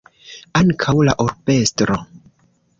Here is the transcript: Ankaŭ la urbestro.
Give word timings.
Ankaŭ 0.59 0.95
la 1.09 1.15
urbestro. 1.27 2.01